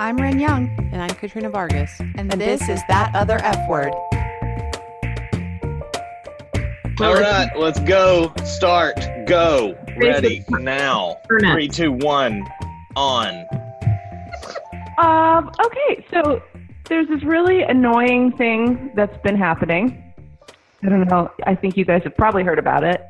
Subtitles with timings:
[0.00, 0.74] I'm Ren Young.
[0.92, 2.00] And I'm Katrina Vargas.
[2.00, 3.92] And, this, is That Other F Word.
[6.98, 8.32] All right, let's go.
[8.42, 8.98] Start.
[9.26, 9.76] Go.
[9.98, 11.18] Ready now.
[11.28, 12.46] Three, two, one.
[12.96, 13.44] On.
[14.96, 16.42] Um, okay, so
[16.88, 20.14] there's this really annoying thing that's been happening.
[20.82, 21.30] I don't know.
[21.44, 23.06] I think you guys have probably heard about it,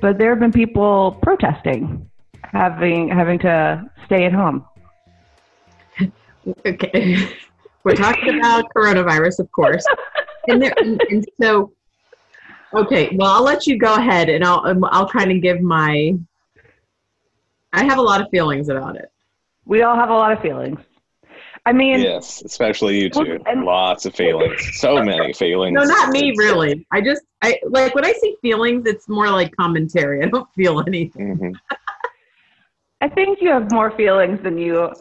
[0.00, 2.08] but there have been people protesting,
[2.44, 4.64] having having to stay at home.
[6.66, 7.28] Okay,
[7.84, 9.84] we're talking about coronavirus, of course,
[10.48, 11.72] and, there, and, and so.
[12.72, 16.14] Okay, well, I'll let you go ahead, and I'll um, I'll kind of give my.
[17.72, 19.10] I have a lot of feelings about it.
[19.64, 20.78] We all have a lot of feelings.
[21.66, 23.38] I mean, Yes, especially you two.
[23.46, 24.78] And- Lots of feelings.
[24.78, 25.74] So many feelings.
[25.74, 26.86] No, not me, really.
[26.90, 30.22] I just I like when I see feelings, it's more like commentary.
[30.24, 31.36] I don't feel anything.
[31.36, 31.54] Mhm.
[33.02, 34.92] I think you have more feelings than you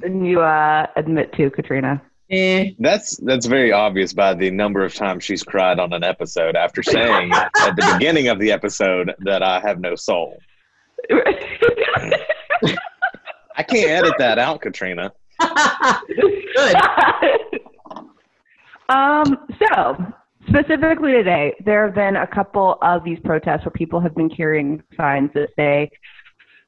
[0.00, 2.02] than you uh, admit to, Katrina.
[2.32, 2.70] Eh.
[2.78, 6.82] That's that's very obvious by the number of times she's cried on an episode after
[6.82, 10.38] saying at the beginning of the episode that I have no soul.
[13.54, 15.12] I can't edit that out, Katrina.
[15.38, 16.76] Good.
[18.88, 19.96] um, so
[20.48, 24.82] specifically today, there have been a couple of these protests where people have been carrying
[24.96, 25.90] signs that say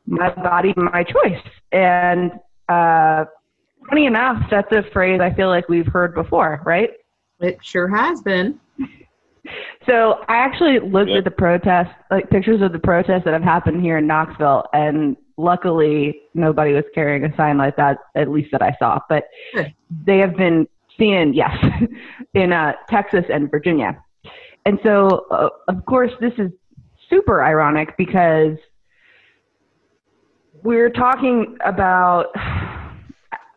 [0.07, 1.41] "My body, my choice,"
[1.73, 2.33] and
[2.69, 3.25] uh,
[3.89, 6.91] funny enough, that's a phrase I feel like we've heard before, right?
[7.41, 8.61] It sure has been.
[9.87, 11.19] So I actually looked Yep.
[11.19, 15.19] at the protest, like pictures of the protests that have happened here in Knoxville, and
[15.37, 18.99] luckily nobody was carrying a sign like that, at least that I saw.
[19.07, 19.75] But Good.
[20.07, 20.67] they have been
[20.99, 21.55] seen, yes,
[22.33, 24.03] in uh, Texas and Virginia.
[24.65, 26.51] And so, uh, of course, this is
[27.11, 28.57] super ironic because
[30.63, 32.29] we're talking about.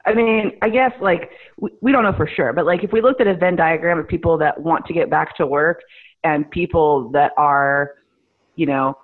[0.08, 3.02] I mean, I guess like we, we don't know for sure, but like if we
[3.02, 5.82] looked at a Venn diagram of people that want to get back to work
[6.24, 7.96] and people that are,
[8.56, 8.98] you know,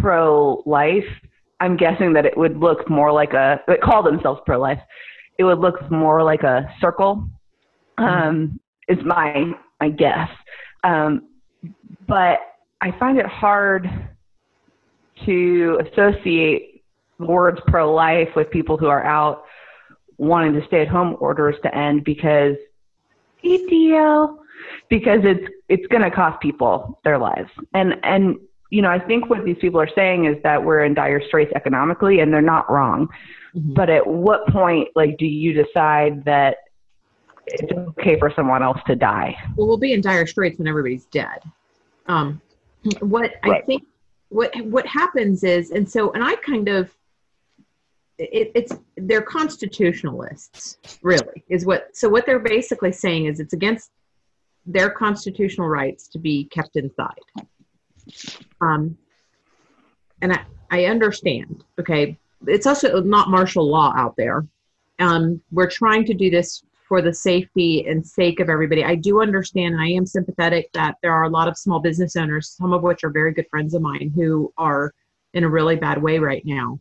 [0.00, 1.04] pro life,
[1.60, 4.80] I'm guessing that it would look more like a, they call themselves pro life.
[5.38, 7.28] It would look more like a circle,
[7.98, 8.58] um,
[8.88, 10.28] is my, my guess.
[10.84, 11.28] Um,
[12.08, 12.40] but
[12.80, 13.88] I find it hard
[15.26, 16.82] to associate
[17.18, 19.44] the words pro life with people who are out
[20.20, 22.54] wanting the stay at home orders to end because
[23.42, 24.38] ETL
[24.90, 27.50] because it's it's going to cost people their lives.
[27.72, 28.36] And and
[28.68, 31.52] you know, I think what these people are saying is that we're in dire straits
[31.56, 33.08] economically and they're not wrong.
[33.56, 33.74] Mhm.
[33.74, 36.58] But at what point like do you decide that
[37.46, 39.34] it's okay for someone else to die?
[39.56, 41.40] Well, we'll be in dire straits when everybody's dead.
[42.06, 42.42] Um,
[43.00, 43.84] what I think
[44.28, 46.94] what what happens is, and so, and I kind of,
[48.20, 51.96] it, it's they're constitutionalists, really, is what.
[51.96, 53.90] So what they're basically saying is it's against
[54.66, 57.20] their constitutional rights to be kept inside.
[58.60, 58.96] Um,
[60.20, 61.64] and I I understand.
[61.78, 64.46] Okay, it's also not martial law out there.
[64.98, 68.84] Um, we're trying to do this for the safety and sake of everybody.
[68.84, 72.16] I do understand and I am sympathetic that there are a lot of small business
[72.16, 74.92] owners, some of which are very good friends of mine, who are
[75.32, 76.80] in a really bad way right now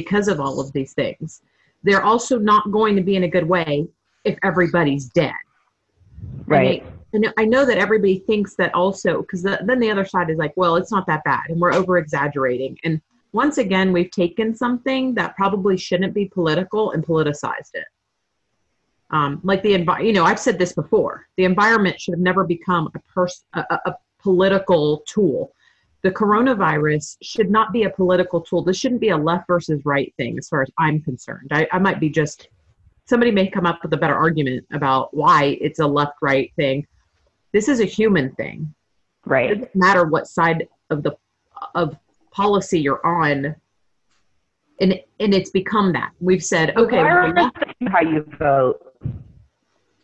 [0.00, 1.42] because of all of these things.
[1.86, 3.70] They're also not going to be in a good way
[4.24, 5.40] if everybody's dead.
[6.46, 6.84] Right.
[7.12, 10.38] And I know that everybody thinks that also, because the, then the other side is
[10.44, 12.76] like, well, it's not that bad, and we're over exaggerating.
[12.84, 13.00] And
[13.32, 17.88] once again, we've taken something that probably shouldn't be political and politicized it.
[19.10, 21.26] Um, like the environment, you know, I've said this before.
[21.36, 23.92] The environment should have never become a pers- a, a, a
[24.26, 25.52] political tool.
[26.02, 28.62] The coronavirus should not be a political tool.
[28.62, 31.48] This shouldn't be a left versus right thing, as far as I'm concerned.
[31.52, 32.48] I, I might be just
[33.06, 36.86] somebody may come up with a better argument about why it's a left right thing.
[37.52, 38.72] This is a human thing.
[39.26, 39.48] It Right.
[39.48, 41.16] doesn't matter what side of the
[41.74, 41.96] of
[42.30, 43.56] policy you're on.
[44.80, 46.12] And and it's become that.
[46.20, 48.94] We've said, okay, well, the Regardless of how you vote.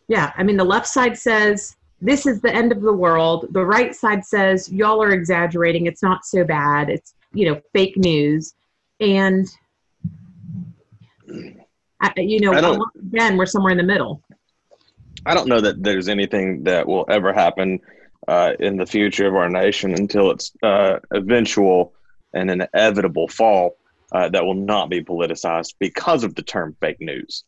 [0.08, 3.46] yeah, I mean, the left side says this is the end of the world.
[3.52, 5.86] The right side says y'all are exaggerating.
[5.86, 6.90] It's not so bad.
[6.90, 8.54] It's you know fake news,
[9.00, 9.46] and
[12.00, 12.52] I, you know
[13.06, 14.22] again we're somewhere in the middle.
[15.24, 17.80] I don't know that there's anything that will ever happen
[18.28, 21.94] uh, in the future of our nation until its uh, eventual
[22.34, 23.76] and inevitable fall
[24.12, 27.44] uh, that will not be politicized because of the term fake news.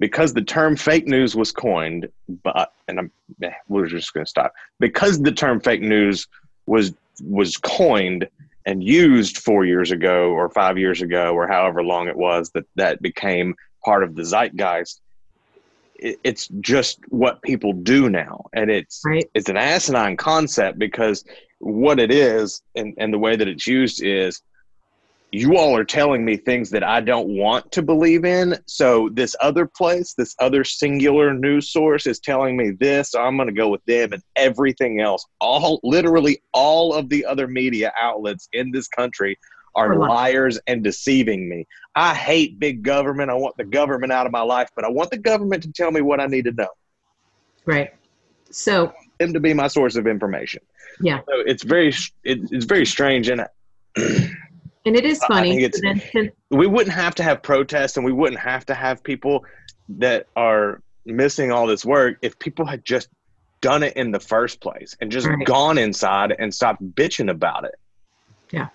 [0.00, 2.08] Because the term fake news was coined,
[2.42, 3.12] but and I'm,
[3.42, 4.52] eh, we're just going to stop.
[4.80, 6.26] Because the term fake news
[6.66, 6.92] was
[7.22, 8.28] was coined
[8.66, 12.64] and used four years ago or five years ago or however long it was that
[12.74, 13.54] that became
[13.84, 15.00] part of the zeitgeist
[15.96, 19.28] it, it's just what people do now, and it's Right.
[19.34, 21.24] it's an asinine concept because
[21.58, 24.42] what it is and, and the way that it's used is
[25.34, 28.56] you all are telling me things that I don't want to believe in.
[28.66, 33.36] So this other place, this other singular news source is telling me this, so I'm
[33.36, 35.26] going to go with them and everything else.
[35.40, 39.36] All literally all of the other media outlets in this country
[39.74, 41.66] are liars and deceiving me.
[41.96, 43.28] I hate big government.
[43.28, 45.90] I want the government out of my life, but I want the government to tell
[45.90, 46.68] me what I need to know.
[47.66, 47.92] Right.
[48.50, 50.62] So Them to be my source of information.
[51.00, 51.22] Yeah.
[51.26, 51.88] So it's very
[52.22, 53.44] it, it's very strange and
[54.86, 55.50] and it is funny.
[55.50, 58.64] think it's- so then since- we wouldn't have to have protests and we wouldn't have
[58.66, 59.44] to have people
[59.88, 63.08] that are missing all this work if people had just
[63.60, 65.44] done it in the first place and just Right.
[65.46, 67.74] gone inside and stopped bitching about it.
[68.50, 68.68] Yeah.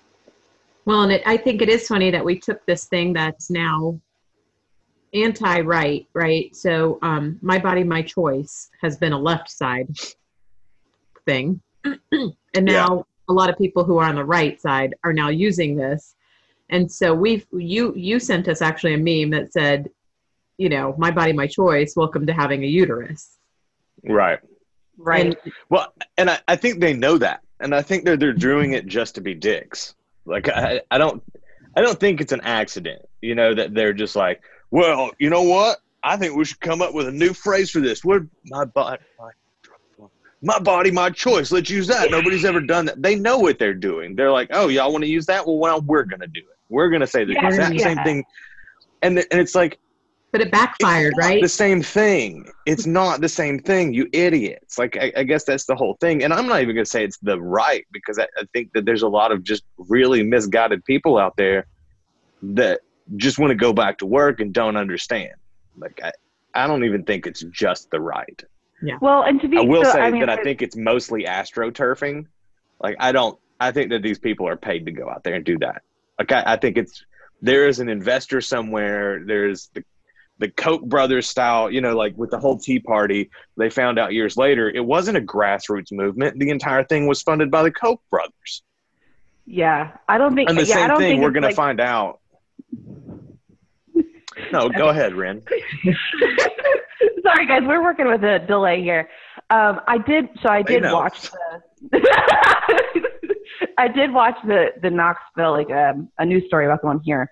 [0.84, 4.00] Well, and it, I think it is funny that we took this thing that's now
[5.14, 6.54] anti-right, right?
[6.54, 9.88] So, um, my body, my choice has been a left side
[11.26, 11.60] thing,
[12.12, 12.34] and
[12.64, 16.16] now a lot of people who are on the right side are now using this.
[16.68, 19.88] And so we've you you sent us actually a meme that said,
[20.58, 21.94] you know, my body, my choice.
[21.96, 23.38] Welcome to having a uterus.
[24.04, 24.40] Right.
[24.98, 25.26] Right.
[25.26, 27.40] And Well, and I, I think they know that.
[27.60, 29.94] And I think they're they're doing it just to be dicks.
[30.24, 31.22] Like I, I don't
[31.76, 34.42] I don't think it's an accident, you know, that they're just like,
[34.72, 35.78] well, you know what?
[36.02, 38.04] I think we should come up with a new phrase for this.
[38.04, 39.30] What my body my,
[40.42, 41.52] my body, my choice.
[41.52, 42.10] Let's use that.
[42.10, 43.02] Nobody's ever done that.
[43.02, 44.14] They know what they're doing.
[44.16, 45.46] They're like, oh, y'all want to use that?
[45.46, 46.58] Well, well, we're gonna do it.
[46.68, 47.84] We're gonna say the Yeah, exact yeah.
[47.84, 48.24] same thing.
[49.02, 49.78] And th- and it's like
[50.32, 51.42] but it backfired, it's not right?
[51.42, 52.50] The same thing.
[52.64, 54.78] It's not the same thing, you idiots.
[54.78, 56.22] Like I, I guess that's the whole thing.
[56.22, 59.02] And I'm not even gonna say it's the right because I, I think that there's
[59.02, 61.66] a lot of just really misguided people out there
[62.42, 62.80] that
[63.16, 65.34] just want to go back to work and don't understand.
[65.76, 66.12] Like I,
[66.54, 68.42] I don't even think it's just the right.
[69.00, 71.24] Well, and to be I will so, say I mean, that I think it's mostly
[71.24, 72.26] astroturfing.
[72.82, 73.38] Like I don't.
[73.58, 75.82] I think that these people are paid to go out there and do that.
[76.18, 77.04] Like I, I think it's
[77.42, 79.22] there is an investor somewhere.
[79.24, 79.84] There's the
[80.38, 81.70] the Koch brothers style.
[81.70, 85.18] You know, like with the whole Tea Party, they found out years later it wasn't
[85.18, 86.38] a grassroots movement.
[86.38, 88.62] The entire thing was funded by the Koch brothers.
[89.46, 90.48] yeah, I don't think.
[90.48, 92.20] And the yeah, I same don't thing we're it's going to like- find out.
[94.52, 95.42] No, go ahead, Ren.
[97.22, 99.08] Sorry, guys, we're working with a delay here.
[99.50, 101.30] Um, I did, so I did watch
[101.90, 102.00] the.
[103.78, 107.30] I did watch the the Knoxville like um, a news story about the one here,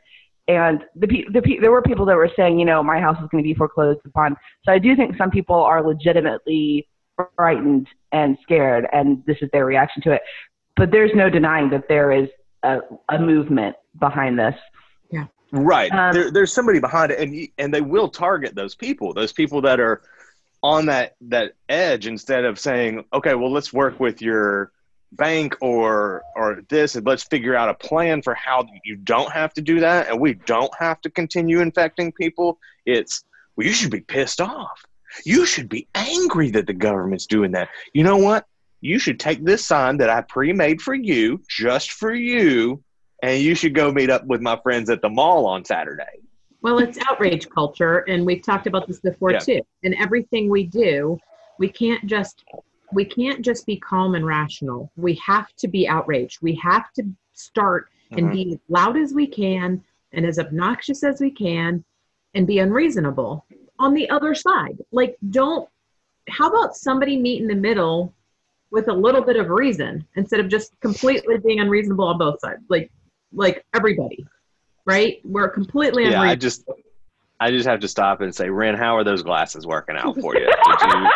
[0.49, 3.17] and the pe- the pe- there were people that were saying, you know, my house
[3.23, 4.37] is going to be foreclosed upon.
[4.65, 6.89] So I do think some people are legitimately
[7.37, 10.23] frightened and scared, and this is their reaction to it.
[10.77, 12.29] But there's no denying that there is
[12.63, 12.79] a,
[13.09, 14.55] a movement behind this.
[15.51, 15.91] Right.
[15.93, 19.15] Um, there, there's somebody behind it, and and they will target those people.
[19.15, 20.03] Those people that are
[20.63, 24.73] on that that edge instead of saying, okay, well, let's work with your
[25.13, 29.55] bank or or this, and let's figure out a plan for how you don't have
[29.55, 32.59] to do that, and we don't have to continue infecting people.
[32.85, 33.25] It's
[33.57, 34.85] well, you should be pissed off.
[35.25, 37.71] You should be angry that the government's doing that.
[37.95, 38.47] You know what?
[38.81, 42.83] You should take this sign that I pre-made for you, just for you,
[43.23, 46.21] and you should go meet up with my friends at the mall on Saturday.
[46.61, 49.39] Well, it's outrage culture, and we've talked about this before Yeah.
[49.39, 49.61] too.
[49.85, 51.19] And everything we do,
[51.59, 52.45] we can't just
[52.91, 54.91] we can't just be calm and rational.
[54.97, 56.41] We have to be outraged.
[56.41, 57.03] We have to
[57.35, 58.33] start and Mhm.
[58.33, 61.85] be loud as we can and as obnoxious as we can
[62.35, 63.45] and be unreasonable
[63.79, 64.79] on the other side.
[64.91, 65.69] Like don't
[66.31, 68.15] how about somebody meet in the middle
[68.71, 72.63] with a little bit of reason instead of just completely being unreasonable on both sides.
[72.71, 72.91] Like
[73.33, 74.27] like everybody.
[74.87, 75.21] Right?
[75.25, 76.65] We're completely Yeah, I just
[77.41, 80.35] I just have to stop and say, Ren, how are those glasses working out for
[80.35, 80.47] you?
[80.81, 81.11] Did you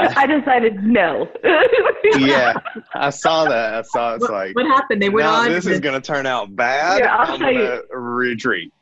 [0.00, 1.28] I decided no.
[2.18, 2.54] yeah,
[2.94, 3.74] I saw that.
[3.74, 5.00] I saw it's what, like what happened?
[5.00, 5.48] They went now on.
[5.48, 7.00] this is gonna turn out bad.
[7.00, 7.60] Yeah, I'll I'm tell you.
[7.88, 8.72] gonna retreat.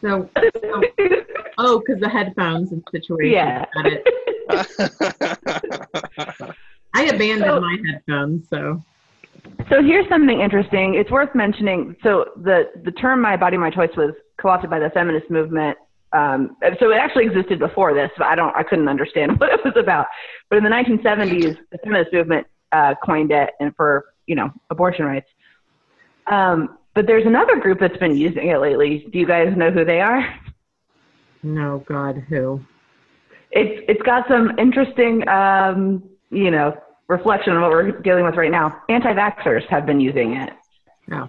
[0.00, 0.82] so, so
[1.58, 3.32] oh, because the headphones and situation.
[3.32, 3.64] Yeah.
[6.94, 8.82] I abandoned So- my headphones, so
[9.70, 10.96] So here's something interesting.
[10.96, 11.96] It's worth mentioning.
[12.02, 15.78] So the the term "my body, my choice" was co-opted by the feminist movement.
[16.12, 19.60] Um, so it actually existed before this, but I don't, I couldn't understand what it
[19.64, 20.06] was about.
[20.48, 25.04] But in the 1970s, the feminist movement uh, coined it, and for you know abortion
[25.04, 25.28] rights.
[26.26, 29.06] Um, but there's another group that's been using it lately.
[29.12, 30.22] Do you guys know who they are?
[31.42, 32.60] no, God, who?
[33.52, 36.76] It's it's got some interesting, um, you know,
[37.10, 38.82] reflection on what we're dealing with right now.
[38.88, 40.52] Anti-vaxxers have been using it.
[41.08, 41.28] No.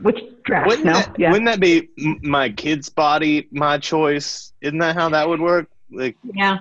[0.00, 0.66] which trash?
[0.66, 1.88] Wouldn't, no, that, yeah, wouldn't that be
[2.22, 4.52] my kid's body, my choice?
[4.62, 5.68] Isn't that how that would work?
[5.90, 6.58] Like, Yeah.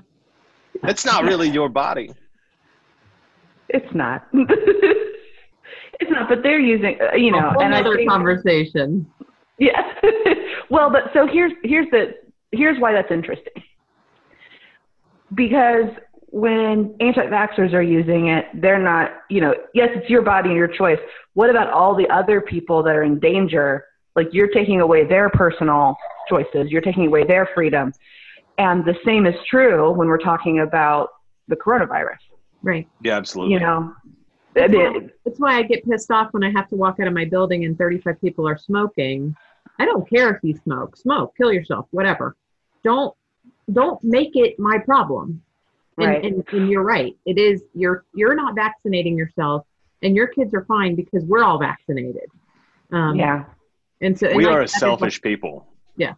[0.84, 2.12] it's not really your body.
[3.70, 4.28] it's not.
[4.34, 9.10] it's not, but they're using, uh, you know, a whole and I think, conversation.
[9.60, 9.94] Yeah.
[10.70, 12.16] well, but so here's here's the
[12.52, 13.54] here's why that's interesting.
[15.34, 15.88] Because
[16.32, 20.68] when anti-vaxxers are using it, they're not, you know, yes, it's your body and your
[20.68, 21.00] choice.
[21.34, 23.86] What about all the other people that are in danger?
[24.16, 25.98] Like you're taking away their personal
[26.30, 27.94] choices, you're taking away their freedom.
[28.58, 31.10] And the same is true when we're talking about
[31.48, 32.20] the coronavirus.
[32.62, 32.88] Right.
[33.02, 33.56] Yeah, absolutely.
[33.56, 33.94] You know,
[34.54, 37.08] That's I why, that's why I get pissed off when I have to walk out
[37.08, 39.36] of my building and 35 people are smoking.
[39.80, 40.96] I don't care if you smoke.
[40.96, 42.36] Smoke, kill yourself, whatever.
[42.84, 43.16] Don't
[43.72, 45.42] don't make it my problem.
[46.02, 46.26] And, Right.
[46.26, 47.16] and, and you're right.
[47.26, 49.66] It is you're you're not vaccinating yourself,
[50.02, 52.30] and your kids are fine because we're all vaccinated.
[52.92, 53.46] Um, yeah.
[54.02, 55.68] And so and we like, are a is like- selfish people.
[55.96, 56.14] Yeah.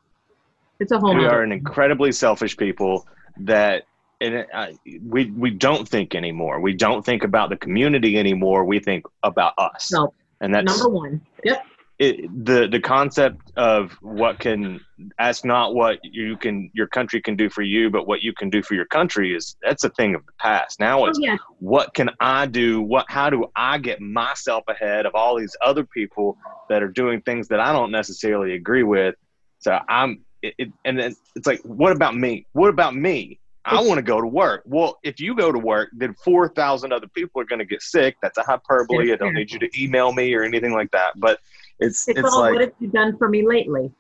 [0.79, 1.15] It's a whole.
[1.15, 3.07] we are an incredibly selfish people
[3.39, 3.83] that
[4.21, 4.67] and it, uh,
[5.05, 6.59] we we don't think anymore.
[6.59, 8.63] We don't think about the community anymore.
[8.65, 11.21] We think about us, So and that's number one.
[11.43, 11.65] Yep.
[11.99, 14.79] It, the the concept of what can
[15.17, 18.49] that's not what you can your country can do for you, but what you can
[18.49, 20.79] do for your country is that's a thing of the past.
[20.79, 21.37] Now Oh, it's yeah.
[21.59, 22.81] what can I do?
[22.81, 26.37] What how do I get myself ahead of all these other people
[26.69, 29.15] that are doing things that I don't necessarily agree with?
[29.59, 32.45] So I'm it, it, and then it's like, what about me?
[32.53, 33.39] What about me?
[33.65, 34.63] I want to go to work.
[34.65, 37.81] Well, if you go to work, then four thousand other people are going to get
[37.81, 38.17] sick.
[38.21, 39.13] That's a hyperbole.
[39.13, 41.13] I don't need you to email me or anything like that.
[41.15, 41.39] But
[41.83, 43.91] it's It's, it's, all like what have you done for me lately?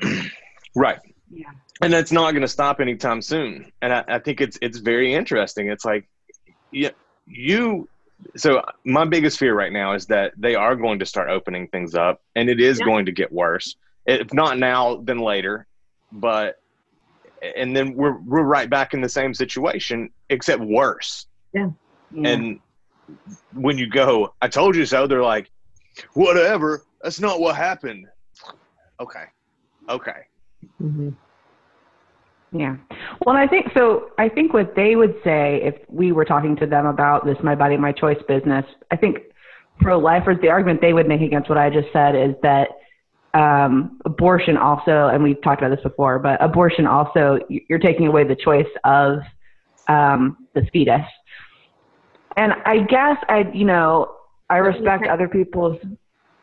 [0.76, 0.98] right
[1.30, 1.50] Yeah.
[1.82, 5.14] and that's not going to stop anytime soon and I, I think it's it's very
[5.14, 6.08] interesting it's like
[6.70, 6.90] you,
[7.26, 7.88] you
[8.36, 11.94] so my biggest fear right now is that they are going to start opening things
[11.94, 12.84] up and it is Yeah.
[12.84, 13.74] going to get worse
[14.06, 15.66] if not now then later
[16.12, 16.56] but
[17.56, 21.70] and then we're we're right back in the same situation except worse Yeah.
[22.24, 22.60] and
[23.52, 25.50] when you go i told you so they're like
[26.14, 28.06] whatever that's not what happened
[29.00, 29.24] okay
[29.88, 30.26] okay
[30.82, 31.14] Mhm.
[32.52, 32.76] Yeah.
[33.24, 34.10] Well, I think so.
[34.18, 37.54] I think what they would say if we were talking to them about this "my
[37.54, 39.18] body, my choice" business, I think
[39.78, 42.68] pro-lifers, the argument they would make against what I just said is that
[43.34, 48.24] um, abortion also, and we've talked about this before, but abortion also, you're taking away
[48.24, 49.20] the choice of
[49.88, 51.06] um, the fetus.
[52.36, 54.12] And I guess I, you know,
[54.50, 55.78] I respect other people's.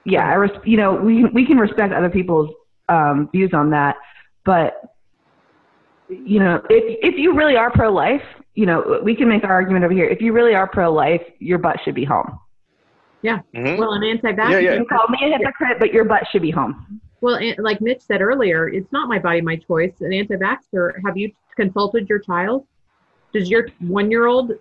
[0.07, 2.49] Yeah, I res- you know, we we can respect other people's
[2.87, 3.97] um, views on that,
[4.45, 4.81] but
[6.07, 8.21] you know, if if you really are pro life,
[8.55, 10.05] you know, we can make our argument over here.
[10.05, 12.39] If you really are pro life, your butt should be home.
[13.53, 13.77] Mhm.
[13.77, 14.49] Well, an anti-vax.
[14.49, 14.73] Yeah, yeah.
[14.75, 17.01] You can call me a hypocrite, but your butt should be home.
[17.19, 19.99] Well, like Mitch said earlier, it's not my body, my choice.
[19.99, 22.65] An anti-vaxxer, have you consulted your child?
[23.33, 24.53] Does your one-year-old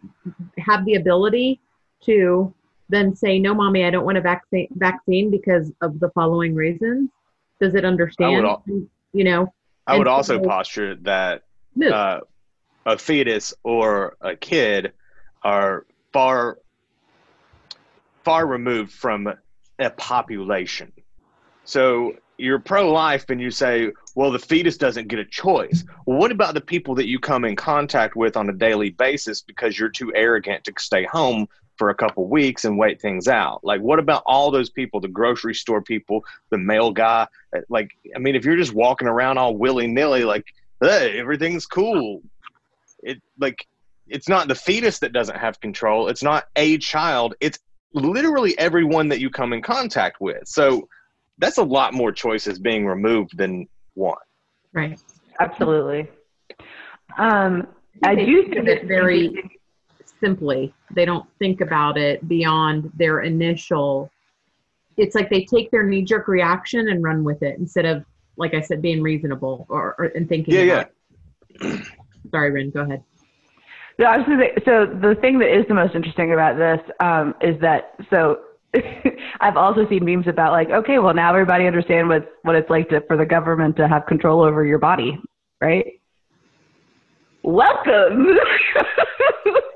[0.59, 1.61] have the ability
[2.07, 2.53] to
[2.89, 7.11] then say, "No, mommy, I don't want a vaccine vaccine because of the following reasons"?
[7.61, 8.47] Does it understand?
[8.47, 8.65] al-
[9.13, 9.53] you know,
[9.87, 11.43] I would also so- posture that
[11.83, 12.21] uh,
[12.85, 14.93] a fetus or a kid
[15.43, 16.59] are far
[18.25, 19.33] far removed from
[19.79, 20.93] a population.
[21.65, 25.85] So you're pro-life and you say, well, the fetus doesn't get a choice.
[26.07, 29.43] Well, what about the people that you come in contact with on a daily basis
[29.43, 33.61] because you're too arrogant to stay home for a couple weeks and wait things out?
[33.65, 37.27] Like, what about all those people, the grocery store people, the mail guy?
[37.69, 40.45] Like, I mean, if you're just walking around all willy-nilly, like,
[40.81, 42.23] hey, everything's cool.
[43.03, 43.67] It like
[44.09, 46.09] it's not the fetus that doesn't have control.
[46.09, 47.35] It's not a child.
[47.41, 47.59] It's
[47.93, 50.47] literally everyone that you come in contact with.
[50.47, 50.89] So
[51.39, 54.17] that's a lot more choices being removed than one.
[54.73, 54.99] right.
[55.39, 56.09] Absolutely.
[57.19, 57.67] Um,
[58.03, 59.56] I do think think it's very interesting-
[60.21, 60.73] simply.
[60.95, 64.11] They don't think about it beyond their initial.
[64.97, 68.05] It's like they take their knee jerk reaction and run with it instead of,
[68.37, 70.55] like I said, being reasonable or, or and thinking.
[70.55, 70.93] Yeah, about
[71.61, 71.75] yeah.
[71.75, 71.87] it.
[72.31, 72.71] Sorry, Ren.
[72.71, 73.03] Go ahead.
[73.99, 76.81] No, I was gonna say, so the thing that is the most interesting about this
[77.01, 78.41] um, is that so
[79.41, 82.89] I've also seen memes about like, okay, well now everybody understand what what it's like
[82.91, 85.19] to for the government to have control over your body,
[85.61, 85.96] right?
[87.47, 88.27] Welcome.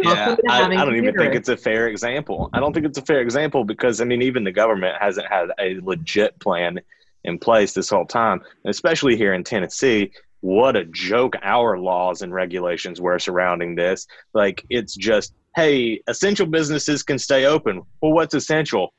[0.02, 2.48] Yeah, I, I don't even think it's a fair example.
[2.54, 5.50] I don't think it's a fair example because I mean, even the government hasn't had
[5.60, 6.80] a legit plan
[7.24, 10.10] in place this whole time, especially here in Tennessee.
[10.40, 14.06] What a joke our laws and regulations were surrounding this.
[14.32, 17.82] Like, it's just, hey, essential businesses can stay open.
[18.00, 18.94] Well, what's essential?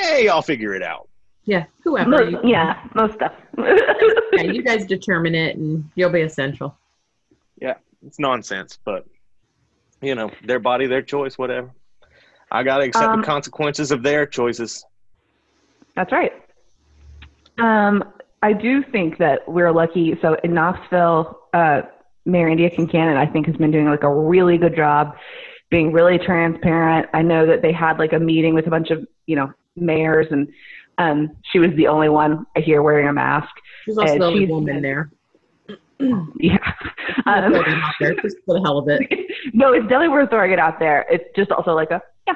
[0.00, 1.08] Hey, I'll figure it out.
[1.44, 2.10] Yeah, whoever.
[2.10, 3.32] Most, you- yeah, most stuff.
[3.58, 6.76] yeah, you guys determine it, and you'll be essential.
[7.60, 7.74] Yeah,
[8.06, 9.06] it's nonsense, but
[10.00, 11.70] you know, their body, their choice, whatever.
[12.50, 14.84] I gotta accept Um, the consequences of their choices.
[15.96, 16.32] That's right.
[17.58, 18.04] Um,
[18.42, 20.16] I do think that we're lucky.
[20.22, 21.82] So in Knoxville, uh,
[22.24, 25.16] Mayor Indya Kincannon, I think, has been doing like a really good job
[25.70, 27.08] being really transparent.
[27.12, 30.26] I know that they had like a meeting with a bunch of, you know, mayors
[30.30, 30.48] and
[30.98, 33.48] um, she was the only one I hear wearing a mask.
[33.84, 35.10] She's also And the only she's- woman there.
[36.38, 36.58] Yeah.
[37.26, 39.00] Um, out there just for the hell of it.
[39.52, 41.04] no, it's definitely worth throwing it out there.
[41.10, 42.34] It's just also like a, yeah.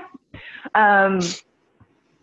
[0.74, 1.20] Um,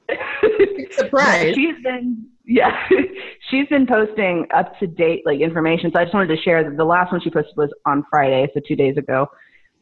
[0.92, 1.56] Surprise.
[1.56, 2.88] She's been yeah,
[3.52, 5.92] she's been posting up to date like information.
[5.94, 8.48] So I just wanted to share that the last one she posted was on Friday,
[8.54, 9.28] so two days ago,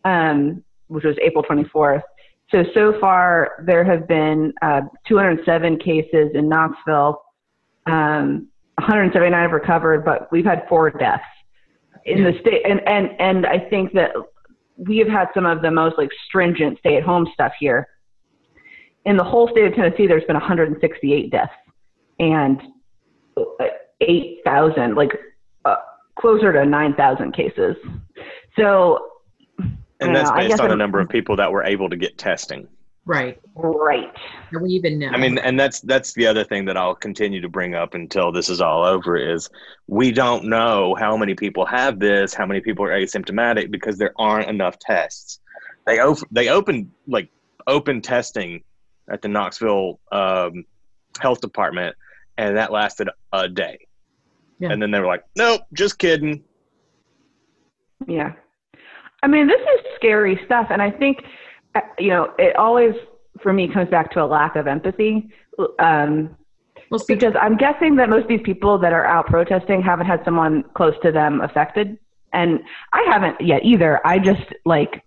[0.03, 2.01] um, which was April 24th.
[2.51, 7.21] So so far there have been uh, 207 cases in Knoxville.
[7.85, 8.49] Um,
[8.79, 11.23] 179 have recovered, but we've had four deaths
[12.07, 12.63] in the state.
[12.65, 14.11] And and and I think that
[14.77, 17.87] we have had some of the most like stringent stay-at-home stuff here
[19.07, 21.51] in the whole state of Tennessee, there's been 168 deaths
[22.19, 22.61] and
[23.37, 23.65] uh,
[24.01, 25.11] 8,000, like
[25.63, 25.77] uh,
[26.19, 27.77] closer to 9,000 cases.
[28.59, 28.99] So,
[30.01, 32.67] And that's I based on the number of people that were able to get testing.
[33.07, 33.39] Right.
[33.55, 34.13] right.
[34.51, 35.07] Do we even know?
[35.07, 38.33] I mean, and that's that's the other thing that I'll continue to bring up until
[38.33, 39.49] this is all over is
[39.87, 44.13] we don't know how many people have this, how many people are asymptomatic because there
[44.17, 45.39] aren't enough tests.
[45.85, 47.29] They op- they opened like
[47.65, 48.61] open testing
[49.09, 50.65] at the Knoxville um,
[51.19, 51.95] Health Department,
[52.37, 53.87] and that lasted a day.
[54.59, 54.71] Yeah.
[54.71, 56.43] And then they were like, "Nope, just kidding."
[58.05, 58.33] Yeah.
[59.23, 60.67] I mean, this is scary stuff.
[60.69, 61.23] And I think,
[61.99, 62.93] you know, it always,
[63.41, 65.29] for me, comes back to a lack of empathy.
[65.79, 66.35] Um,
[66.89, 70.23] well, because I'm guessing that most of these people that are out protesting haven't had
[70.23, 71.97] someone close to them affected.
[72.33, 72.59] And
[72.93, 74.05] I haven't yet either.
[74.05, 75.03] I just like,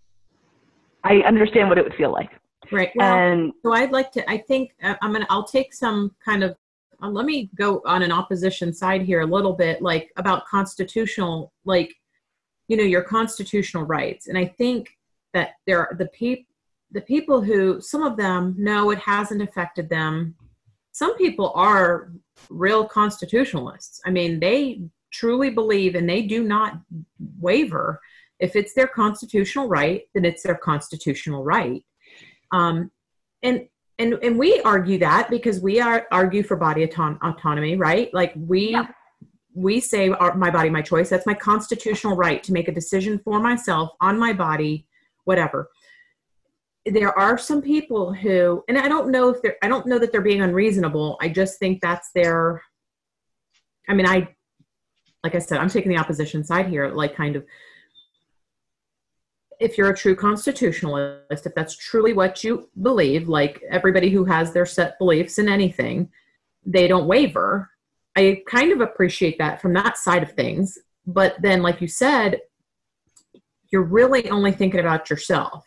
[1.05, 2.31] I understand what it would feel like.
[2.73, 2.91] right.
[2.95, 4.31] Well, and so I'd like to.
[4.31, 5.27] I think uh, I'm gonna.
[5.31, 6.57] I'll take some kind of.
[7.03, 11.53] Uh, let me go on an opposition side here a little bit, like about constitutional,
[11.65, 11.95] like
[12.69, 14.29] you know, your constitutional rights.
[14.29, 14.97] And I think
[15.35, 16.45] that there are the people,
[16.93, 20.35] the people who some of them know it hasn't affected them.
[20.93, 22.13] Some people are
[22.49, 24.01] real constitutionalists.
[24.05, 26.81] I mean, they truly believe and they do not
[27.41, 28.01] waver.
[28.39, 31.85] If it's their constitutional right, then it's their constitutional right.
[32.53, 32.91] Um,
[33.43, 38.13] and and and we argue that because we are argue for body auton- autonomy, right?
[38.15, 38.87] Like we Yeah.
[39.55, 41.11] we say our, my body, my choice.
[41.11, 44.87] That's my constitutional right to make a decision for myself on my body,
[45.25, 45.69] whatever.
[46.87, 50.13] There are some people who, and I don't know if they're, I don't know that
[50.13, 51.19] they're being unreasonable.
[51.21, 52.63] I just think that's their.
[53.89, 54.29] I mean, I,
[55.23, 57.45] like I said, I'm taking the opposition side here, like kind of
[59.61, 64.53] if you're a true constitutionalist, if that's truly what you believe, like everybody who has
[64.53, 66.11] their set beliefs in anything,
[66.65, 67.71] they don't waver.
[68.17, 70.79] I kind of appreciate that from that side of things.
[71.07, 72.41] But then, like you said,
[73.71, 75.65] you're really only thinking about yourself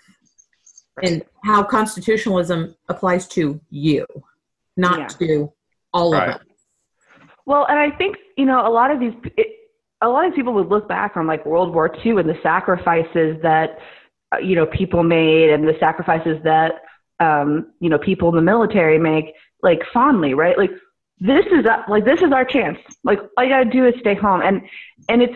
[1.02, 4.06] and how constitutionalism applies to you,
[4.78, 5.08] not Yeah.
[5.08, 5.54] to
[5.94, 6.30] all Right.
[6.30, 6.42] of us.
[7.46, 9.48] Well, and I think you know a lot of these, it,
[10.02, 13.42] a lot of people would look back on like World War II and the sacrifices
[13.42, 13.80] that
[14.34, 16.84] uh, you know people made and the sacrifices that
[17.20, 20.58] um, you know people in the military make, like fondly, right?
[20.58, 20.72] Like
[21.20, 22.78] this is a, like this is our chance.
[23.04, 24.62] Like all you gotta do is stay home, and
[25.10, 25.36] and it's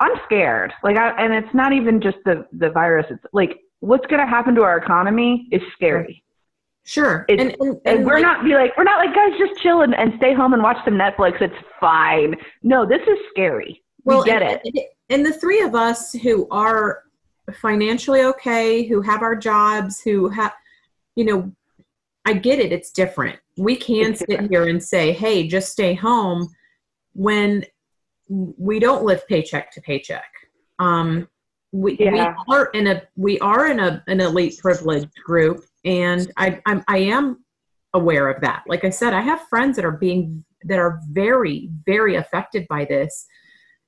[0.00, 0.72] I'm scared.
[0.82, 3.06] Like I, and it's not even just the the virus.
[3.10, 6.22] It's like what's gonna happen to our economy is scary.
[6.84, 7.24] Sure.
[7.28, 9.82] It's- and, and, And and we're not be like we're not like guys just chill
[9.82, 11.40] and, and stay home and watch some Netflix.
[11.42, 12.36] It's fine.
[12.62, 13.82] No, this is scary.
[14.04, 14.62] we get it.
[15.10, 17.02] And the three of us who are
[17.60, 20.52] financially okay, who have our jobs, who have,
[21.14, 21.52] you know,
[22.24, 22.72] I get it.
[22.72, 23.38] It's different.
[23.56, 24.50] We can It's sit different.
[24.50, 26.48] here and say, hey, just stay home
[27.14, 27.64] when
[28.28, 30.24] we don't live paycheck to paycheck.
[30.80, 31.28] Um,
[31.72, 32.34] we, Yeah.
[32.46, 36.84] we are in a we are in a an elite privileged group, and I I'm,
[36.88, 37.44] I am
[37.94, 38.64] aware of that.
[38.66, 42.84] Like I said, I have friends that are being that are very very affected by
[42.84, 43.26] this,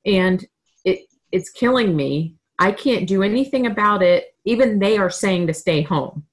[0.05, 0.45] and
[0.85, 1.01] it
[1.33, 2.37] it's killing me.
[2.59, 4.35] I can't do anything about it.
[4.45, 6.25] Even they are saying to stay home.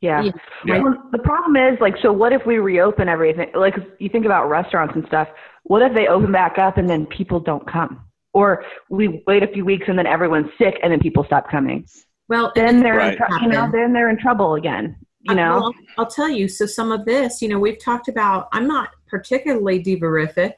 [0.00, 0.22] Yeah.
[0.22, 0.32] Yeah.
[0.66, 0.82] Yeah.
[0.82, 3.50] Well, the problem is like, so what if we reopen everything?
[3.54, 5.28] Like, you think about restaurants and stuff.
[5.62, 9.46] What if they open back up and then people don't come, or we wait a
[9.48, 11.86] few weeks and then everyone's sick and then people stop coming?
[12.28, 13.12] Well, Then they're Right.
[13.12, 14.96] in tr- you know then they're in trouble again.
[15.28, 15.60] you know.
[15.60, 16.48] Well, I'll tell you.
[16.48, 18.48] So some of this, you know, we've talked about.
[18.52, 20.54] I'm not particularly diverific,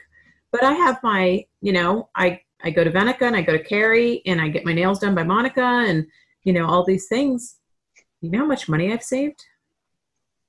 [0.52, 3.62] but I have my, you know, I I go to Venica and I go to
[3.62, 6.06] Carrie and I get my nails done by Monica and
[6.44, 7.56] you know all these things.
[8.22, 9.44] You know how much money I've saved?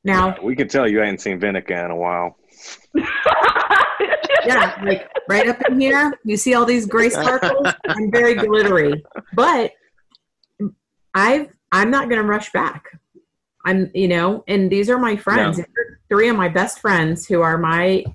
[0.06, 2.38] Now, Yeah, we could tell you I ain't seen Vinica in a while.
[4.46, 7.68] yeah, like right up in here, you see all these gray sparkles.
[7.88, 9.04] I'm very glittery,
[9.34, 9.72] but
[11.14, 12.86] I've I'm not going to rush back.
[13.66, 15.58] I'm, you know, and these are my friends.
[15.58, 15.66] No.
[16.08, 18.06] Three of my best friends who are my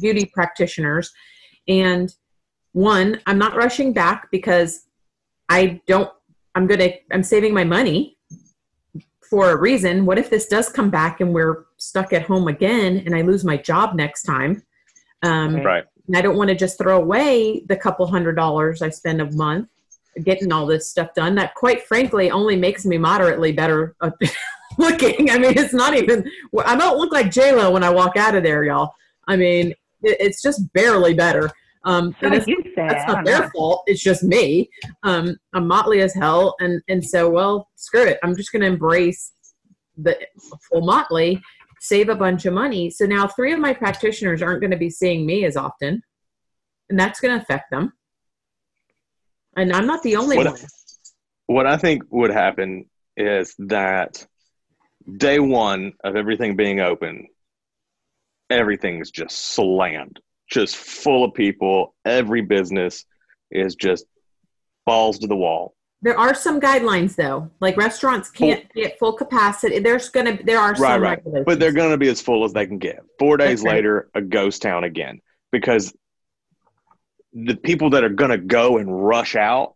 [0.00, 1.12] beauty practitioners,
[1.68, 2.12] and
[2.72, 4.86] one, I'm not rushing back because
[5.48, 6.10] I don't.
[6.54, 6.90] I'm gonna.
[7.12, 8.16] I'm saving my money
[9.28, 10.06] for a reason.
[10.06, 13.44] What if this does come back and we're stuck at home again, and I lose
[13.44, 14.62] my job next time?
[15.26, 15.64] Um, Right.
[15.64, 15.84] Right.
[16.06, 19.30] and I don't want to just throw away the couple hundred dollars I spend a
[19.32, 19.68] month
[20.24, 21.34] getting all this stuff done.
[21.34, 23.94] That, quite frankly, only makes me moderately better
[24.78, 25.30] looking.
[25.30, 26.30] I mean, it's not even.
[26.64, 28.92] I don't look like J Lo when I walk out of there, y'all.
[29.28, 29.70] I mean,
[30.02, 31.50] it, it's just barely better.
[31.84, 32.86] Um, How and it's, you say?
[32.88, 33.50] that's not don't their know.
[33.54, 33.84] fault.
[33.86, 34.68] It's just me.
[35.02, 38.18] Um, I'm motley as hell, and and so well, screw it.
[38.22, 39.32] I'm just going to embrace
[39.98, 40.18] the
[40.68, 41.40] full motley,
[41.86, 42.90] save a bunch of money.
[42.90, 46.02] So now three of my practitioners aren't going to be seeing me as often,
[46.90, 47.92] and that's going to affect them.
[49.56, 50.60] And I'm not the only What- one.
[51.46, 54.26] What I think would happen is that
[55.16, 57.28] day one of everything being open,
[58.50, 60.18] everything's just slammed,
[60.50, 61.94] just full of people.
[62.04, 63.04] Every business
[63.52, 64.06] is just
[64.86, 65.74] balls to the wall.
[66.02, 69.78] There are some guidelines though, like restaurants can't be at full capacity.
[69.78, 71.10] There's gonna there are some Right, right.
[71.18, 71.44] regulations.
[71.46, 73.00] But they're going to be as full as they can get.
[73.18, 73.74] Four days right.
[73.76, 75.20] later, a ghost town again
[75.52, 75.94] because
[77.32, 79.74] the people that are going to go and rush out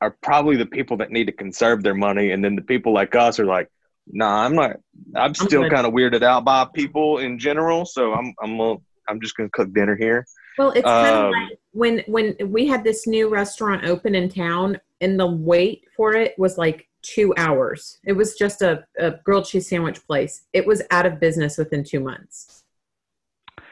[0.00, 3.14] are probably the people that need to conserve their money, and then the people like
[3.16, 3.68] us are like,
[4.06, 4.76] "Nah, I'm not.
[5.16, 9.20] I'm still kind of weirded out by people in general, so I'm I'm gonna- I'm
[9.20, 10.26] just going to cook dinner here."
[10.58, 14.28] Well, it's kind of Um, like when when we had this new restaurant open in
[14.28, 17.98] town, and the wait for it was like two hours.
[18.04, 20.44] It was just a, a grilled cheese sandwich place.
[20.52, 22.64] It was out of business within two months.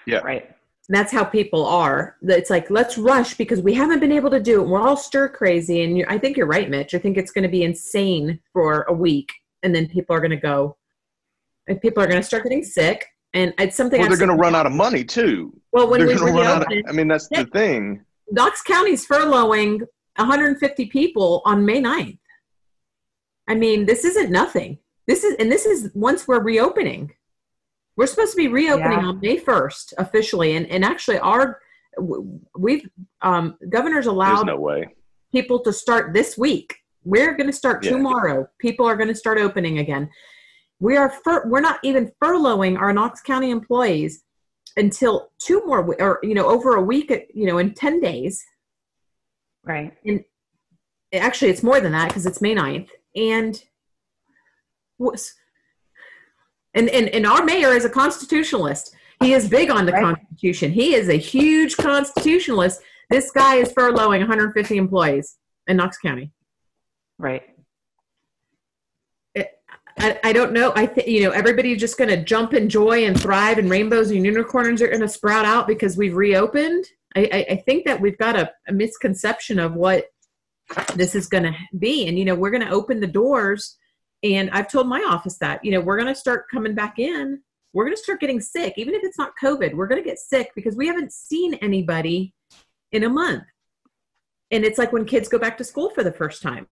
[0.06, 0.18] Yeah.
[0.18, 0.50] Right.
[0.88, 2.16] That's how people are.
[2.22, 4.68] It's like let's rush because we haven't been able to do it.
[4.68, 6.94] We're all stir crazy, and you I think you're right, Mitch.
[6.94, 9.32] I think it's going to be insane for a week,
[9.64, 10.76] and then people are going to go,
[11.66, 13.04] and people are going to start getting sick.
[13.34, 13.98] And it's something.
[13.98, 15.52] Well, they're going to run out of money too.
[15.72, 16.62] Well, when they're we going to run out.
[16.62, 17.42] Of, reopened, I mean, that's Yeah.
[17.42, 18.04] the thing.
[18.30, 19.80] Knox County's furloughing
[20.18, 22.18] 150 people on May 9th.
[23.48, 24.78] I mean, this isn't nothing.
[25.06, 27.12] This is, and this is once we're reopening.
[27.96, 29.06] We're supposed to be reopening Yeah.
[29.06, 31.60] on May 1st officially, and and actually, our
[32.58, 32.86] we've
[33.22, 34.88] um, governor's There's allowed no way.
[35.32, 36.74] people to start this week.
[37.04, 37.92] We're going to start Yeah.
[37.92, 38.48] tomorrow.
[38.58, 40.10] People are going to start opening again.
[40.78, 44.24] We are fur- we're not even furloughing our Knox County employees
[44.76, 48.44] until two more or you know over a week you know in 10 days
[49.66, 49.92] Right.
[50.04, 50.24] And
[51.12, 53.62] actually it's more than that because it's may 9th and
[54.98, 55.34] was
[56.74, 60.02] and, and and our mayor is a constitutionalist he is big on the Right.
[60.02, 65.36] constitution he is a huge constitutionalist this guy is furloughing 150 employees
[65.68, 66.32] in knox county
[67.18, 67.42] Right.
[69.98, 70.72] I, I don't know.
[70.76, 74.10] I think you know everybody's just going to jump in joy and thrive, and rainbows
[74.10, 76.84] and unicorns are going to sprout out because we've reopened.
[77.16, 80.06] I, I, think that we've got a, a misconception of what
[80.94, 83.76] this is going to be, and you know we're going to open the doors.
[84.22, 87.40] And I've told my office that you know we're going to start coming back in.
[87.72, 89.74] We're going to start getting sick, even if it's not COVID.
[89.74, 92.32] We're going to get sick because we haven't seen anybody
[92.92, 93.44] in a month.
[94.50, 96.68] And it's like when kids go back to school for the first time,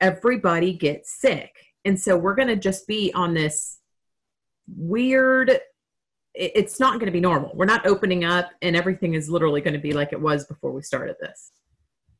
[0.00, 3.78] everybody gets sick and so we're going to just be on this
[4.76, 5.58] weird
[6.34, 9.74] it's not going to be normal we're not opening up and everything is literally going
[9.74, 11.50] to be like it was before we started this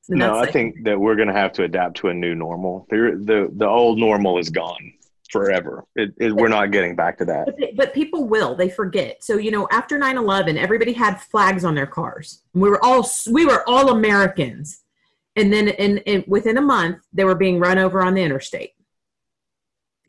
[0.09, 2.87] No, I like- think that we're going to have to adapt to a new normal.
[2.90, 2.98] The
[3.31, 4.92] the the old normal is gone
[5.31, 5.85] forever.
[5.96, 7.44] It, it, we're not getting back to that.
[7.59, 11.75] but, but people will they forget so you know after 9-11 everybody had flags on
[11.75, 14.83] their cars we were all we were all americans
[15.37, 18.72] and then in, in within a month they were being run over on the interstate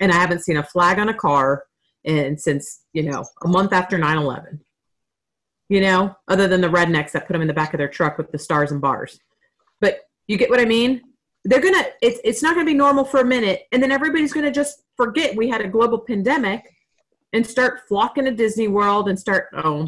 [0.01, 1.63] and i haven't seen a flag on a car
[2.05, 4.59] and since you know a month after 9-11
[5.69, 8.17] you know other than the rednecks that put them in the back of their truck
[8.17, 9.19] with the stars and bars.
[9.79, 11.01] But you get what i mean?
[11.45, 14.51] They're gonna it's, it's not gonna be normal for a minute and then everybody's gonna
[14.51, 16.63] just forget we had a global pandemic
[17.33, 19.87] and start flocking to disney world and start oh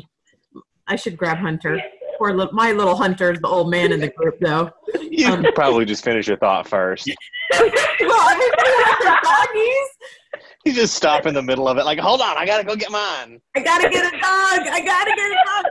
[0.87, 1.79] i should grab hunter.
[2.17, 4.69] Poor li- my little hunter's the old man in the group though.
[5.01, 7.07] You Um, could probably just finish your thought first.
[7.51, 9.89] well everybody has their doggies
[10.65, 12.89] You just stop in the middle of it, like, hold on, I gotta go get
[12.89, 13.39] mine.
[13.55, 14.21] I gotta get a dog.
[14.67, 15.65] I gotta get a dog.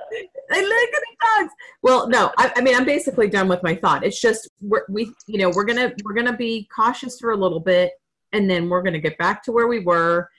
[0.53, 1.53] I look at the dogs.
[1.83, 4.05] Well, no, I, I mean, I'm basically done with my thought.
[4.05, 7.59] It's just we're, we, you know, we're gonna we're gonna be cautious for a little
[7.59, 7.91] bit,
[8.33, 10.31] and then we're gonna get back to where we were,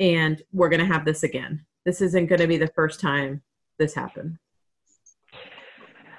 [0.00, 1.64] and we're gonna have this again.
[1.86, 3.40] This isn't gonna be the first time
[3.78, 4.36] this happened,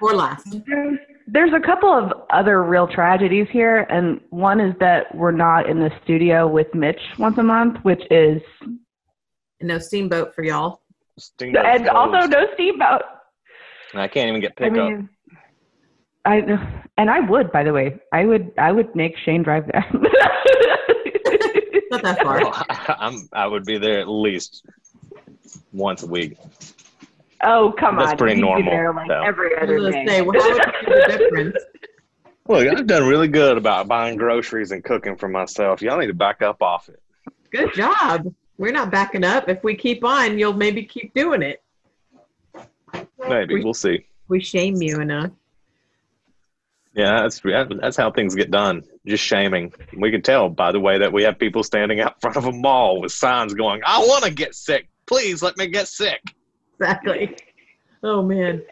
[0.00, 0.56] or last.
[1.32, 5.68] There's, there's a couple of other real tragedies here, and one is that we're not
[5.68, 8.40] in the studio with Mitch once a month, which is,
[9.60, 10.82] No steamboat for y'all.
[11.18, 13.02] Steamboat's and also no steamboat.
[13.92, 14.88] And I can't even get I pickup.
[14.88, 15.08] mean,
[16.24, 16.36] I
[16.96, 19.84] and I would, by the way, I would, I would make Shane drive there.
[21.90, 22.38] Not that far.
[22.40, 22.64] Well,
[22.98, 24.64] I'm, I would be there at least
[25.72, 26.36] once a week.
[27.42, 28.04] Oh come on.
[28.06, 29.22] That's pretty you'd normal, there like though.
[29.22, 30.06] every other day.
[30.06, 31.56] say, well, you know the difference?
[32.48, 35.80] Look, I've done really good about buying groceries and cooking for myself.
[35.80, 37.00] Y'all need to back up off it.
[37.50, 38.34] Good job.
[38.58, 39.48] We're not backing up.
[39.48, 41.62] If we keep on, you'll maybe keep doing it.
[43.28, 44.06] Maybe We- we'll see.
[44.28, 45.30] We shame you enough.
[46.94, 47.40] Yeah, that's
[47.80, 48.82] that's how things get done.
[49.06, 49.72] Just shaming.
[49.96, 52.52] We can tell by the way that we have people standing out front of a
[52.52, 54.88] mall with signs going, "I want to get sick.
[55.06, 56.20] Please let me get sick."
[56.80, 57.36] Exactly.
[58.02, 58.62] Oh man.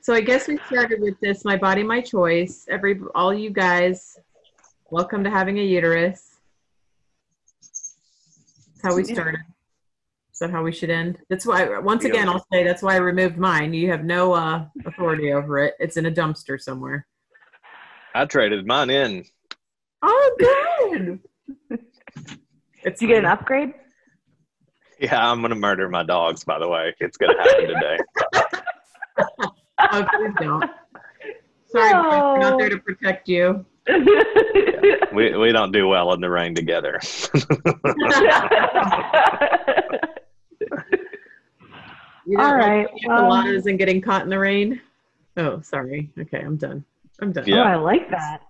[0.00, 2.66] So I guess we started with this my body my choice.
[2.70, 4.18] Every all you guys
[4.90, 6.36] welcome to having a uterus.
[7.60, 9.40] That's how we started.
[10.32, 11.18] Is that how we should end?
[11.28, 13.74] That's why once again I'll say that's why I removed mine.
[13.74, 15.74] You have no uh, authority over it.
[15.78, 17.06] It's in a dumpster somewhere.
[18.14, 19.24] I traded mine in.
[20.02, 21.20] Oh good.
[22.84, 23.74] It's Did you get an upgrade?
[25.00, 26.44] Yeah, I'm gonna murder my dogs.
[26.44, 27.98] By the way, it's gonna happen today.
[29.92, 30.64] Oh, please don't.
[31.68, 33.64] Sorry, boys, we're not there to protect you.
[35.12, 37.00] We we don't do well in the rain together.
[42.28, 44.80] You don't All like right, pina um, and getting caught in the rain.
[45.38, 46.10] Oh, sorry.
[46.18, 46.84] Okay, I'm done.
[47.20, 47.44] I'm done.
[47.46, 47.62] Oh, Yeah.
[47.62, 48.42] I like that.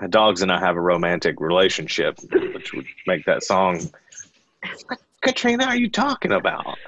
[0.00, 3.80] My dogs and I have a romantic relationship, which would make that song.
[5.22, 6.76] Katrina, are you talking about?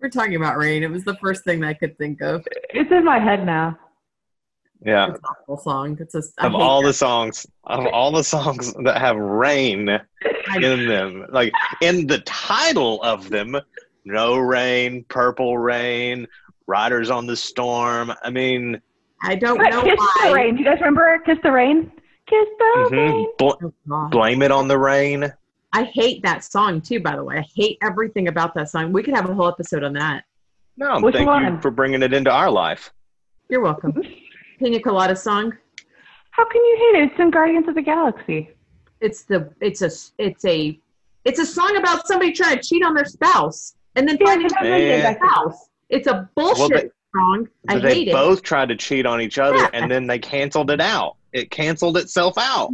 [0.00, 0.82] We're talking about rain.
[0.84, 2.46] It was the first thing that I could think of.
[2.70, 3.76] It's in my head now.
[4.84, 5.08] Yeah.
[5.08, 5.98] It's an awful song.
[6.00, 9.88] It's a, I Of hate all the songs, of all the songs that have rain
[10.62, 11.52] in them, like
[11.82, 13.56] in the title of them,
[14.04, 16.28] no rain, purple rain,
[16.68, 18.12] riders on the storm.
[18.22, 18.80] I mean,
[19.20, 20.54] I don't Right, know Kiss the rain.
[20.54, 21.90] Do you guys remember Kiss the Rain?
[22.28, 23.28] Kiss the mhm, rain.
[23.38, 23.52] bl-
[23.92, 25.32] Oh, blame it on the rain.
[25.72, 27.00] I hate that song too.
[27.00, 28.92] By the way, I hate everything about that song.
[28.92, 30.24] We could have a whole episode on that.
[30.76, 32.92] No, Which thank you for bringing it into our life.
[33.48, 33.94] You're welcome.
[34.58, 35.52] Pina Colada song.
[36.30, 37.10] How can you hate it?
[37.10, 38.50] It's in Guardians of the Galaxy.
[39.00, 40.78] It's the it's a it's a
[41.24, 44.48] it's a song about somebody trying to cheat on their spouse and then Yeah, finding
[44.48, 45.00] but out that's Yeah.
[45.02, 45.68] their spouse.
[45.88, 47.48] It's a bullshit Well, they- song.
[47.68, 48.12] I they hate it.
[48.12, 49.70] both tried to cheat on each other, Yeah.
[49.72, 51.16] and then they canceled it out.
[51.32, 52.70] It canceled itself out.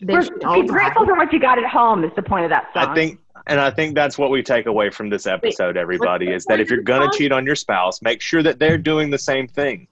[0.00, 2.44] They We're- should all be grateful for what you got at home is the point
[2.44, 2.88] of that song.
[2.88, 5.76] I think, and I think that's what we take away from this episode.
[5.76, 9.10] Everybody is that if you're gonna cheat on your spouse, make sure that they're doing
[9.10, 9.88] the same thing.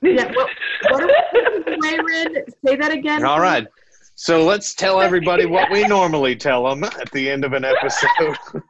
[0.00, 0.48] Yeah, what,
[0.90, 3.24] what are we Say that again.
[3.24, 3.66] All right.
[4.14, 8.36] So let's tell everybody what we normally tell them at the end of an episode.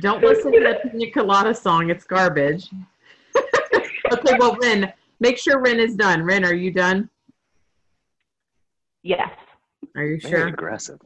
[0.00, 1.90] Don't listen to the Pina Colada song.
[1.90, 2.68] It's garbage.
[4.12, 6.22] okay, well, Ren, make sure Ren is done.
[6.22, 7.08] Ren, are you done?
[9.02, 9.30] Yes.
[9.96, 10.46] Are you Very sure?
[10.48, 10.98] aggressive.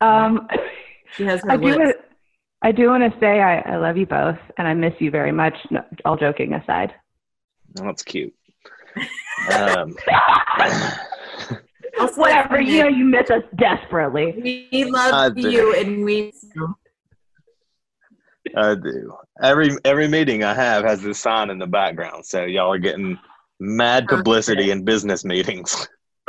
[0.00, 0.46] Um,
[1.16, 1.64] She has her I do.
[1.64, 1.78] lips.
[1.78, 1.96] Want,
[2.60, 5.32] I do want to say I, I love you both, and I miss you very
[5.32, 5.54] much.
[5.70, 6.92] No, all joking aside.
[7.80, 8.34] Oh, that's cute.
[9.50, 9.96] Um,
[11.98, 12.60] I'll say Whatever.
[12.60, 14.68] You know, you miss us desperately.
[14.72, 15.50] We love I do.
[15.50, 16.32] you, and we.
[18.54, 19.14] I do.
[19.42, 23.18] Every every meeting I have has this sign in the background, so y'all are getting
[23.60, 25.88] mad publicity in business meetings.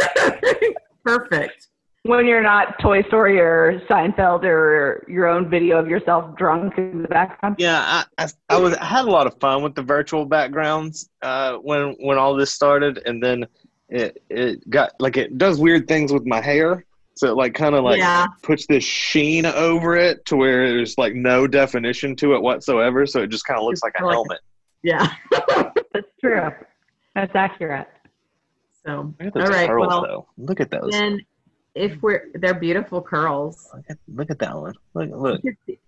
[1.04, 1.68] Perfect.
[2.02, 7.02] When you're not Toy Story or Seinfeld or your own video of yourself drunk in
[7.02, 7.56] the background.
[7.58, 11.10] Yeah, I, I, I was I had a lot of fun with the virtual backgrounds
[11.22, 13.46] uh, when when all this started, and then
[13.88, 16.84] it it got like it does weird things with my hair,
[17.14, 18.26] so it like kind of like yeah.
[18.42, 23.22] puts this sheen over it to where there's like no definition to it whatsoever, so
[23.22, 24.40] it just kind of looks It's like a like a- helmet.
[24.82, 25.12] Yeah.
[25.92, 26.50] That's true.
[27.14, 27.88] That's accurate.
[28.88, 29.68] So, Look at those right.
[29.68, 30.26] curls, Well, though.
[30.38, 30.90] Look at those.
[30.92, 31.20] then
[31.74, 33.68] if we're they're beautiful curls.
[33.74, 34.74] Look at, look at that one.
[34.94, 35.40] Look, look.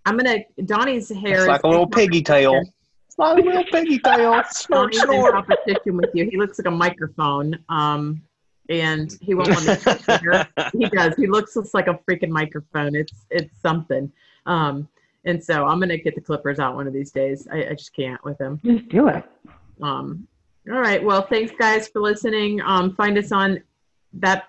[0.04, 1.32] I'm gonna Donnie's hair.
[1.32, 2.60] It's is like a little piggy tail.
[3.08, 4.42] It's like a little piggy tail.
[4.50, 5.32] Snort, Donnie's in snort.
[5.32, 6.28] competition with you.
[6.30, 7.58] He looks like a microphone.
[7.70, 8.22] Um,
[8.68, 9.76] and he won't let me.
[9.76, 11.14] touch it he does.
[11.16, 12.94] He looks just like a freaking microphone.
[12.94, 14.12] It's it's something.
[14.44, 14.86] Um,
[15.24, 17.48] and so I'm gonna get the clippers out one of these days.
[17.50, 18.60] I, I just can't with him.
[18.62, 19.24] Just do it.
[19.82, 20.28] Um,
[20.68, 21.02] all right.
[21.02, 22.60] Well, thanks guys for listening.
[22.60, 23.62] Um, find us on
[24.14, 24.48] that.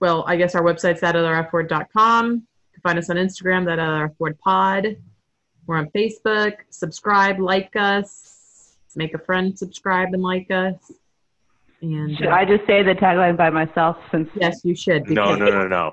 [0.00, 2.46] Well, I guess our website's thatotherfword.com.
[2.82, 4.96] Find us on Instagram, that other F word pod.
[5.66, 6.54] We're on Facebook.
[6.70, 10.90] Subscribe, like us, make a friend subscribe and like us.
[11.80, 15.08] And Should uh, I just say the tagline by myself since yes, you should.
[15.08, 15.92] No, no, no, no.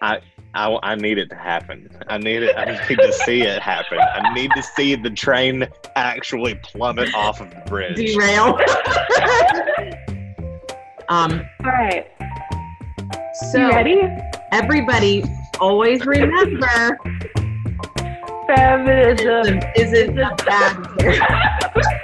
[0.00, 0.20] I,
[0.54, 1.88] I, I need it to happen.
[2.08, 2.56] I need it.
[2.56, 3.98] I need to see it happen.
[3.98, 7.96] I need to see the train actually plummet off of the bridge.
[7.96, 8.58] derail.
[11.08, 12.06] um, All right.
[13.52, 14.02] so you ready?
[14.52, 15.24] everybody
[15.60, 16.98] always remember
[18.46, 21.86] Feminism isn't a bad word.